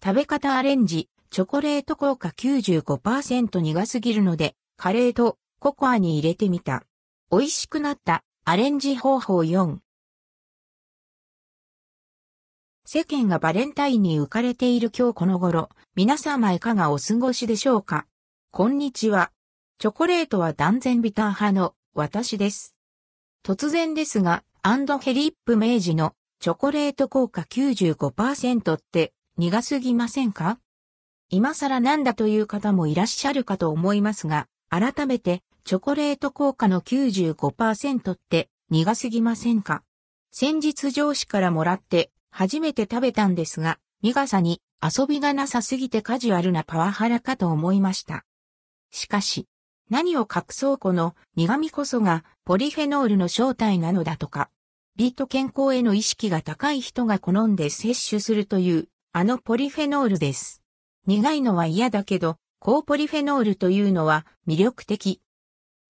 [0.00, 6.84] 食べ方アレンジ、チョコレート効果95%苦すぎるので、カレーとココアに入れてみた。
[7.32, 9.78] 美味しくなったアレンジ方法4。
[12.86, 18.06] 世間がバレンタインに浮かれている今日この頃、皆様いかがお過ごしでしょうか？
[18.52, 19.32] こんにちは。
[19.80, 22.76] チョコレートは断然ビター派の私です。
[23.44, 30.58] 突然ですが、 and hellip 明治のチョコレート効果95%って苦すぎませんか？
[31.30, 39.84] 今更なんだという方もいらっしゃるかと思いますが、改めてチョコレート効果の95%って苦すぎませんか？
[40.32, 48.24] 先日上司からもらって初めて食べたんですが、苦さに遊びがなさすぎてカジュアルなパワハラかと思いました。
[48.90, 49.46] しかし、
[49.88, 54.50] 何を隠そうこの苦味こそがポリフェノールの正体なのだとか、
[54.96, 60.62] 美と健康への意識が高い人が好んで摂取するというあのポリフェノールです。
[61.06, 65.22] 苦いのは嫌だけど、高ポリフェノールというのは魅力的。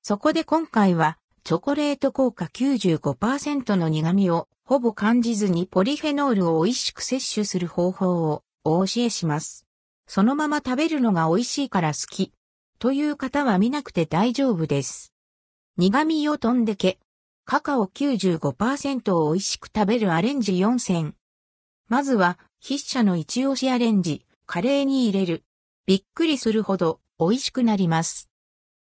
[0.03, 9.67] そこで今回は、チョコレート効果95%の苦味をほぼ感じずにポリフェノールを美味しく摂取する方法をお教えします。
[10.07, 12.33] そのまま食べるのが美味しいから好き。
[12.79, 15.13] という方は見なくて大丈夫です。
[15.77, 17.01] 苦味を飛んでけ。
[17.45, 21.17] カカオ95%を美味しく食べるアレンジ4選。
[21.89, 24.27] まずは、筆者の一押しアレンジ。
[24.45, 25.45] カレーに入れる。
[25.87, 28.31] びっくりするほど美味しくなります。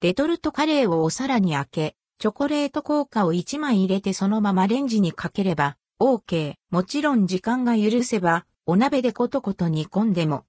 [0.01, 6.55] レトルトカレーをお皿に開け、チョコレート効果を1枚入れてそのままレンジにかければ OK。
[6.71, 10.45] もちろん時間が許せばお鍋でコトコト煮込んでも。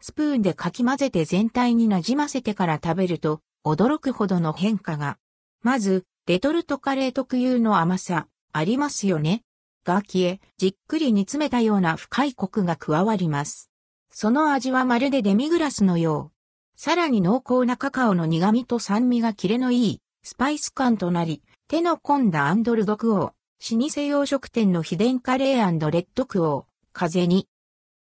[0.00, 5.18] スプーンでかき混ぜて全体になじませてから食べると驚くほどの変化が。
[5.62, 9.42] まず、レトルトカレー特有の甘さ、ありますよね。
[9.84, 13.70] が消え、じっくり煮詰めたような深いコクが加わります。
[14.10, 16.80] その味はまるでデミグラスのよう。
[16.80, 27.48] さらに濃厚なカカオの苦味と酸味がキレのいいスパイス感となり、手の込んだアンドルドクオー、老舗洋食店の秘伝カレーレッドクオー、風に。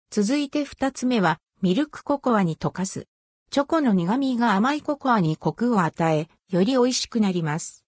[0.10, 3.08] 続いて二つ目は、ミルクココアに溶かす。
[3.52, 7.86] チョコの苦味が甘いココアにコクを与え、より美味しくなります。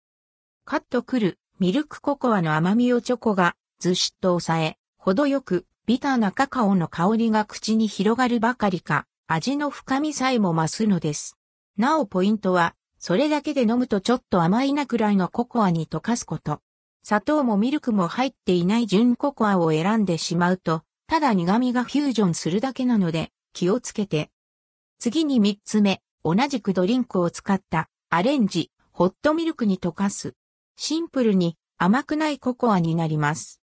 [0.63, 11.37] カットくる、ミルクココアの甘みをチョコがずしっと抑え、程よくビターなカカオの香りが口に広がるばかりか、味の深みさえも増すのです。
[11.77, 16.61] なおポイントは、それだけで飲むとちょっと甘いなくらいのココアに溶かすこと。
[17.03, 24.31] 砂糖もミルクも入っていない純ココアを選んでしまうと、ただ苦味がフュージョンするだけなので、気をつけて。
[24.97, 30.33] 次に三つ目、同じくドリンクを使ったアレンジ、ホットミルクに溶かす。
[30.77, 33.61] シンプルに甘くないココアになります。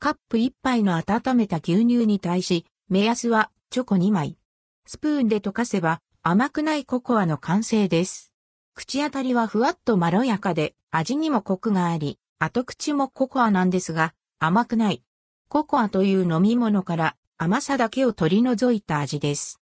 [0.00, 4.38] カップ1杯の温めた牛乳に対し、目安はチョコ2枚。
[4.86, 8.32] スプーンで溶かせば甘くないココアの完成です。
[8.74, 15.02] 口当たりはふわっとまろやかで、味にもコクがあり、後口もココアなんですが、甘くない。
[15.48, 19.60] ココアという飲み物から甘さだけを取り除いた味です。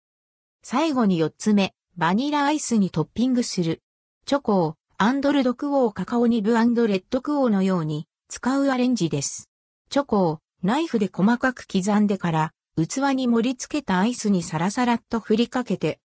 [0.64, 3.82] 最後に4つ目、バニラアイスにトッピングする。
[4.26, 9.50] チョコを and ldquo カカオニブ rdquo のように使うアレンジです。
[9.90, 16.00] チョコをナイフで細かく刻んでから、器に盛り付けたアイスにサラサラっと振りかけて、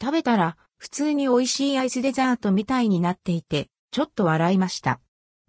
[0.00, 5.00] 食べたら普通に美味しいアイスデザートみたいになっていて、ちょっと笑いました。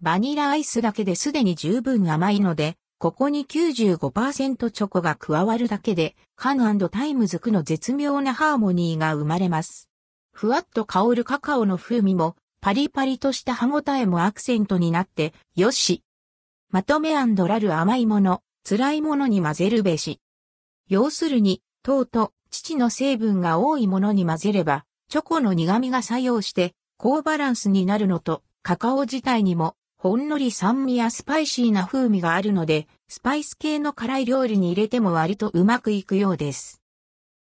[0.02, 9.90] バニラアイスだけですでに十分甘いので、ここに95%チョコが加わるだけで、甘 times 苦の絶妙なハーモニーが生まれます。
[10.32, 16.04] ふわっと香るカカオの風味も、パリパリとした歯ごたえもアクセントになって、よし。
[16.76, 17.26] まとめら
[17.58, 20.20] る甘いもの、辛いものに混ぜるべし。
[20.90, 36.82] 要するに、糖と乳の成分が多いものに混ぜれば、チョコの苦味が作用して、高バランスになるのと、カカオ自体にも、ほんのり酸味やスパイシーな風味があるので、スパイス系の辛い料理に入れても割とうまくいくようです。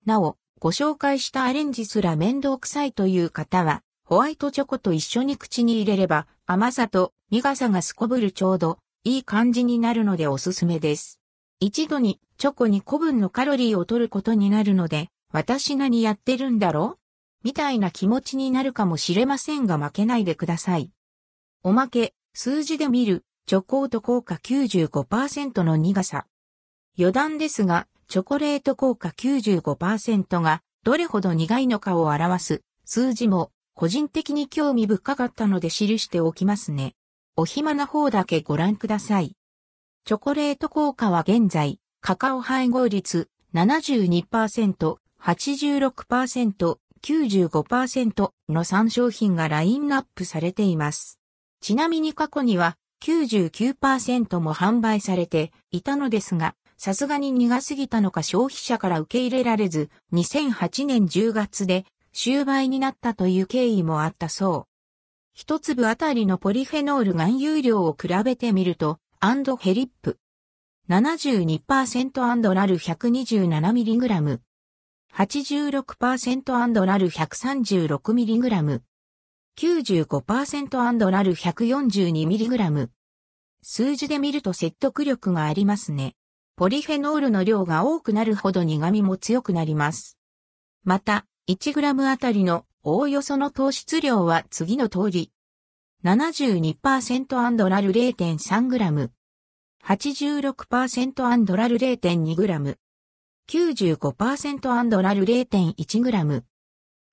[0.06, 11.20] なお、ご紹介したアレンジすら面倒くさいという方は、ホワイトチョコと一緒に口に入れれば、甘さと苦さがすこぶるちょうどいい感じになるのでおすすめです。
[11.60, 17.00] 一度にチョコに古文のカロリーを取ることになるので、私何やってるんだろう？
[17.44, 20.92] みたいな気持ちになるかもしれませんが負けないでください。
[21.64, 26.28] おまけ、数字で見る、チョコート効果95%の苦さ。
[26.96, 36.94] 余談ですが、チョコレート効果95%がどれほど苦いのかを表す数字も個人的に興味深かったので記しておきますね。
[37.38, 39.38] お暇な方だけご覧ください。
[40.06, 51.20] チョコレート効果は現在、カカオ配合率72%、86%、95%の3商品がラインナップされています。
[51.62, 64.71] ちなみに過去には99%も販売されていたのですが、さすがに苦すぎたのか消費者から受け入れられず、2008年10月で終売になったという経緯もあったそう。
[65.34, 70.18] 一粒あたりのポリフェノール含有量を比べてみると、 and hellip。
[70.90, 74.40] 72% and rarr 127mg。
[75.14, 78.82] 86% and rarr 136mg。
[79.58, 82.90] 95%アンドラル 142mg。
[83.64, 86.16] 数字で見ると説得力がありますね。
[86.58, 90.18] ポリフェノールの量が多くなるほど苦味も強くなります。
[90.84, 95.32] また、1g あたりのおおよその糖質量は次の通り。
[96.04, 99.12] 72%アンドラル 0.3g。
[99.84, 102.78] 86%アンドラル 0.2g。
[103.48, 106.44] 95%アンドラル 0.1g。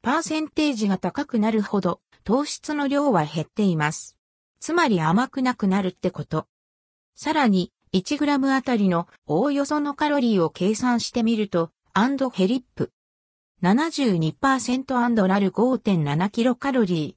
[0.00, 4.16] パーセンテージが高くなるほど糖質の量は減っています。
[4.60, 6.46] つまり甘くなくなるってこと。
[7.14, 12.90] さらに 1g あたりのおおよそのカロリーを計算してみると、 and hellip。
[13.60, 17.16] 72% rarr 5.7キロカロリ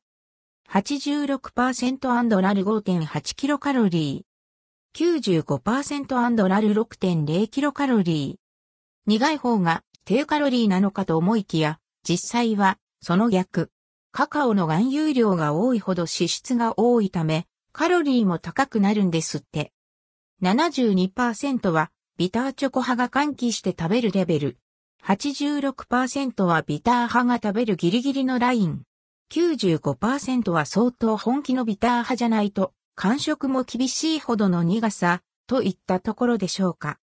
[0.68, 0.74] ー。
[0.74, 5.40] 86% rarr 5.8キロカロリー。
[5.40, 8.42] 95% rarr 6.0キロカロリー。
[9.06, 13.70] 苦い方が低カロリーなのかと思いきや、実際はその逆。
[14.12, 19.74] カカオの含有量が多いほど脂質が多いため、カロリーも高くなるんですって。
[20.42, 24.58] 72%はビターチョコ派が喚起して食べるレベル。
[25.06, 28.84] 86%はビター派が食べるギリギリのライン。
[29.32, 37.00] 95%は相当本気のビター派じゃないと、感触も厳しいほどの苦さ、といったところでしょうか。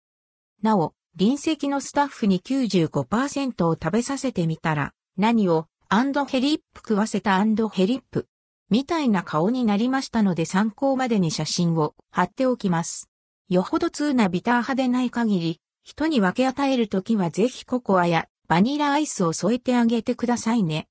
[0.62, 8.28] なお、隣席のスタッフに95%を食べさせてみたら、何を、 and hellip 食わせた and hellip、
[8.70, 13.10] みたいな顔になりましたので参考までに写真を貼っておきます。
[13.48, 20.88] よほど通なビター派でない限り、人に分け与えるときはぜひココアやバニラアイスを添えてあげてくださいね。